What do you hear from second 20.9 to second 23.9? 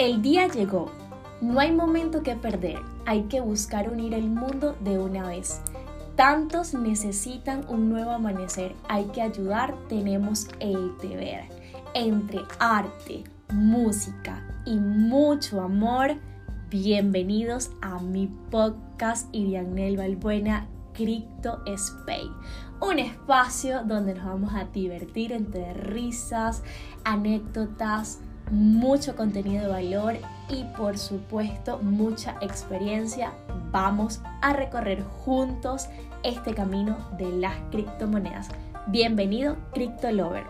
Crypto Space. Un espacio